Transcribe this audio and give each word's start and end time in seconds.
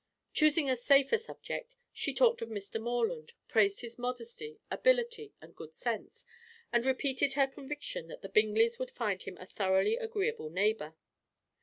Choosing 0.33 0.67
a 0.67 0.75
safer 0.75 1.19
subject, 1.19 1.75
she 1.93 2.11
talked 2.11 2.41
of 2.41 2.49
Mr. 2.49 2.81
Morland, 2.81 3.33
praised 3.47 3.81
his 3.81 3.99
modesty, 3.99 4.59
ability 4.71 5.35
and 5.39 5.55
good 5.55 5.75
sense, 5.75 6.25
and 6.73 6.83
repeated 6.87 7.33
her 7.33 7.45
conviction 7.45 8.07
that 8.07 8.23
the 8.23 8.29
Bingleys 8.29 8.79
would 8.79 8.89
find 8.89 9.21
him 9.21 9.37
a 9.37 9.45
thoroughly 9.45 9.97
agreeable 9.97 10.49
neighbour. 10.49 10.95